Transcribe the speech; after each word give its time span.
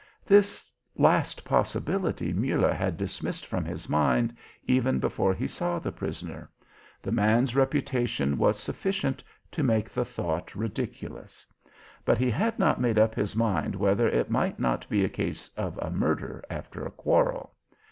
This 0.25 0.73
last 0.95 1.45
possibility 1.45 2.33
Muller 2.33 2.73
had 2.73 2.97
dismissed 2.97 3.45
from 3.45 3.63
his 3.65 3.87
mind, 3.87 4.35
even 4.65 4.97
before 4.97 5.31
he 5.31 5.45
saw 5.47 5.77
the 5.77 5.91
prisoner. 5.91 6.49
The 7.03 7.11
man's 7.11 7.55
reputation 7.55 8.39
was 8.39 8.57
sufficient 8.59 9.23
to 9.51 9.61
make 9.61 9.87
the 9.91 10.03
thought 10.03 10.55
ridiculous. 10.55 11.45
But 12.03 12.17
he 12.17 12.31
had 12.31 12.57
not 12.57 12.81
made 12.81 12.97
up 12.97 13.13
his 13.13 13.35
mind 13.35 13.75
whether 13.75 14.07
it 14.07 14.31
might 14.31 14.59
not 14.59 14.89
be 14.89 15.05
a 15.05 15.07
case 15.07 15.51
of 15.55 15.77
a 15.79 15.91
murder 15.91 16.43
after 16.49 16.83
a 16.83 16.89
quarrel. 16.89 17.53